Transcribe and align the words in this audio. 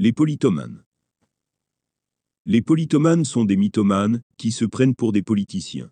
Les 0.00 0.12
polytomanes. 0.12 0.84
Les 2.46 2.62
polytomanes 2.62 3.24
sont 3.24 3.44
des 3.44 3.56
mythomanes 3.56 4.22
qui 4.36 4.52
se 4.52 4.64
prennent 4.64 4.94
pour 4.94 5.10
des 5.10 5.22
politiciens. 5.22 5.90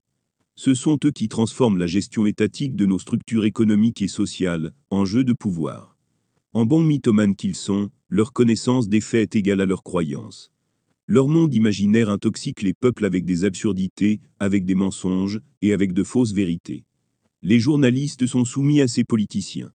Ce 0.54 0.75
sont 0.75 0.96
eux 1.04 1.10
qui 1.10 1.26
transforment 1.26 1.79
la 1.79 1.89
gestion 1.89 2.25
étatique 2.25 2.77
de 2.77 2.87
nos 2.87 3.00
structures 3.00 3.45
économiques 3.45 4.03
et 4.03 4.07
sociales 4.07 4.73
en 4.91 5.05
jeu 5.05 5.25
de 5.25 5.33
pouvoir. 5.33 5.99
En 6.53 6.67
bons 6.67 6.84
mythomanes 6.84 7.34
qu'ils 7.34 7.57
sont, 7.57 7.91
leur 8.09 8.32
connaissance 8.32 8.89
des 8.89 9.00
faits 9.00 9.34
est 9.34 9.39
égale 9.41 9.61
à 9.61 9.66
leur 9.66 9.82
croyance. 9.82 10.52
Leur 11.09 11.27
monde 11.27 11.52
imaginaire 11.52 12.09
intoxique 12.09 12.62
les 12.62 12.75
peuples 12.75 13.07
avec 13.07 13.25
des 13.25 13.43
absurdités, 13.43 14.20
avec 14.38 14.64
des 14.64 14.77
mensonges 14.77 15.41
et 15.62 15.73
avec 15.73 15.93
de 15.93 16.04
fausses 16.04 16.32
vérités. 16.32 16.84
Les 17.43 17.59
journalistes 17.59 18.29
sont 18.29 18.45
soumis 18.45 18.80
à 18.80 18.86
ces 18.86 19.02
politiciens. 19.02 19.73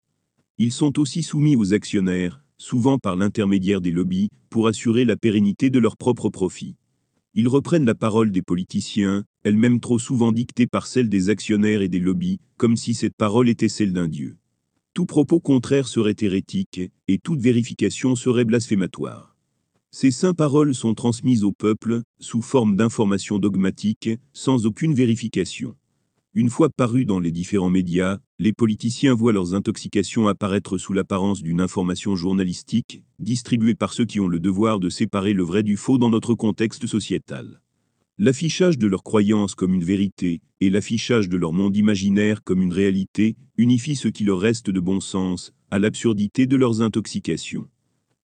Ils 0.58 0.72
sont 0.72 1.00
aussi 1.00 1.22
soumis 1.22 1.58
aux 1.58 1.74
actionnaires, 1.74 2.41
souvent 2.62 3.00
par 3.00 3.16
l'intermédiaire 3.16 3.82
des 3.82 3.92
lobbies, 3.92 4.30
pour 4.52 4.68
assurer 4.68 5.04
la 5.04 5.18
pérennité 5.18 5.72
de 5.72 5.80
leurs 5.80 5.98
propres 5.98 6.30
profits. 6.30 6.76
Ils 7.34 7.48
reprennent 7.48 7.86
la 7.86 7.96
parole 7.96 8.32
des 8.32 8.44
politiciens, 8.44 9.24
elle-même 9.44 9.80
trop 9.80 9.98
souvent 9.98 10.32
dictée 10.32 10.68
par 10.68 10.86
celle 10.86 11.10
des 11.10 11.30
actionnaires 11.30 11.82
et 11.82 11.90
des 11.90 12.00
lobbies, 12.00 12.40
comme 12.58 12.78
si 12.78 12.94
cette 12.94 13.16
parole 13.16 13.50
était 13.50 13.68
celle 13.68 13.94
d'un 13.94 14.08
dieu. 14.08 14.38
Tout 14.94 15.08
propos 15.08 15.40
contraire 15.40 15.88
serait 15.88 16.16
hérétique, 16.22 16.82
et 17.08 17.18
toute 17.18 17.42
vérification 17.42 18.16
serait 18.16 18.46
blasphématoire. 18.46 19.36
Ces 19.90 20.12
saintes 20.12 20.38
paroles 20.38 20.76
sont 20.76 20.94
transmises 20.94 21.44
au 21.44 21.52
peuple, 21.52 22.04
sous 22.20 22.44
forme 22.44 22.76
d'informations 22.76 23.40
dogmatiques, 23.40 24.12
sans 24.34 24.68
aucune 24.68 24.94
vérification. 24.94 25.76
Une 26.34 26.50
fois 26.50 26.70
parus 26.70 27.06
dans 27.06 27.20
les 27.20 27.32
différents 27.32 27.70
médias, 27.70 28.20
les 28.40 28.54
politiciens 28.54 29.14
voient 29.14 29.34
leurs 29.34 29.54
intoxications 29.54 30.30
apparaître 30.30 30.78
sous 30.78 30.94
l'apparence 30.94 31.44
d'une 31.44 31.60
information 31.60 32.16
journalistique, 32.16 33.04
distribuée 33.20 33.76
par 33.76 33.92
ceux 33.92 34.06
qui 34.06 34.22
ont 34.22 34.30
le 34.30 34.40
devoir 34.40 34.80
de 34.80 34.88
séparer 34.88 35.34
le 35.34 35.44
vrai 35.44 35.62
du 35.62 35.76
faux 35.76 35.98
dans 35.98 36.10
notre 36.10 36.34
contexte 36.34 36.88
sociétal. 36.88 37.62
L'affichage 38.18 38.78
de 38.78 38.88
leurs 38.88 39.04
croyances 39.04 39.56
comme 39.56 39.74
une 39.74 39.84
vérité, 39.84 40.40
et 40.62 40.70
l'affichage 40.70 41.28
de 41.28 41.36
leur 41.36 41.52
monde 41.52 41.76
imaginaire 41.76 42.46
comme 42.46 42.62
une 42.62 42.72
réalité, 42.72 43.36
unifient 43.58 43.98
ce 43.98 44.08
qui 44.08 44.24
leur 44.24 44.40
reste 44.40 44.70
de 44.70 44.80
bon 44.80 45.02
sens, 45.02 45.52
à 45.70 45.80
l'absurdité 45.80 46.46
de 46.46 46.56
leurs 46.56 46.82
intoxications. 46.82 47.68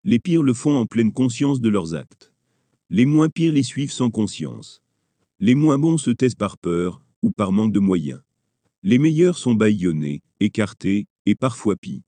Les 0.06 0.20
pires 0.20 0.44
le 0.44 0.54
font 0.54 0.78
en 0.78 0.86
pleine 0.86 1.12
conscience 1.12 1.60
de 1.60 1.68
leurs 1.68 1.94
actes. 1.94 2.32
Les 2.90 3.06
moins 3.06 3.28
pires 3.28 3.52
les 3.52 3.64
suivent 3.64 3.92
sans 3.92 4.12
conscience. 4.12 4.82
Les 5.42 5.56
moins 5.56 5.78
bons 5.78 5.98
se 5.98 6.12
taisent 6.12 6.36
par 6.36 6.58
peur, 6.58 7.02
ou 7.22 7.32
par 7.32 7.52
manque 7.52 7.74
de 7.74 7.80
moyens. 7.80 8.22
Les 8.84 9.00
meilleurs 9.00 9.38
sont 9.38 9.54
bâillonnés, 9.54 10.22
écartés, 10.40 11.08
et 11.26 11.36
parfois 11.36 11.76
pis. 11.76 12.04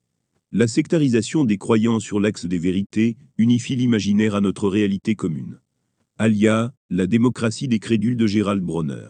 La 0.51 0.67
sectarisation 0.67 1.45
des 1.45 1.57
croyants 1.57 1.99
sur 1.99 2.19
l'axe 2.19 2.45
des 2.45 2.57
vérités 2.57 3.17
unifie 3.37 3.75
l'imaginaire 3.75 4.35
à 4.35 4.41
notre 4.41 4.67
réalité 4.67 5.15
commune. 5.15 5.59
Alia, 6.17 6.73
la 6.89 7.05
démocratie 7.05 7.67
des 7.67 7.79
crédules 7.79 8.17
de 8.17 8.27
Gérald 8.27 8.63
Bronner. 8.63 9.09